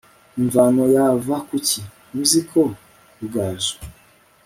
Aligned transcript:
imvano 0.41 0.83
yava 0.95 1.35
kuki? 1.47 1.79
ntizi 2.11 2.41
ko 2.51 2.61
rugaju 3.19 3.75